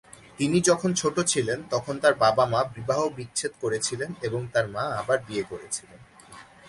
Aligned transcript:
তিনি 0.37 0.57
যখন 0.61 0.93
ছোট 0.93 1.15
ছিলেন 1.23 1.59
তখন 1.69 1.95
তার 1.99 2.13
বাবা-মা 2.15 2.63
বিবাহবিচ্ছেদ 2.75 3.51
করেছিলেন 3.61 4.09
এবং 4.21 4.41
তার 4.53 4.65
মা 4.67 4.83
আবার 4.97 5.17
বিয়ে 5.27 5.43
করেছিলেন। 5.43 5.99